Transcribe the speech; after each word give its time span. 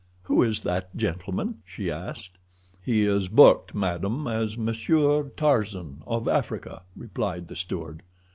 "Who 0.23 0.41
is 0.41 0.63
that 0.63 0.95
gentleman?" 0.97 1.61
she 1.63 1.91
asked. 1.91 2.39
"He 2.83 3.05
is 3.05 3.27
booked, 3.27 3.75
madam, 3.75 4.25
as 4.25 4.57
Monsieur 4.57 5.29
Tarzan, 5.37 6.01
of 6.07 6.27
Africa," 6.27 6.81
replied 6.95 7.47
the 7.47 7.55
steward. 7.55 8.01